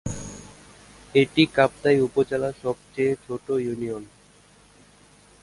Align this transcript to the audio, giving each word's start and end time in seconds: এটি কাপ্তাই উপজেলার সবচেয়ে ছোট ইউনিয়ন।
এটি 1.15 1.43
কাপ্তাই 1.55 1.97
উপজেলার 2.07 2.55
সবচেয়ে 2.63 3.13
ছোট 3.25 3.45
ইউনিয়ন। 3.59 4.03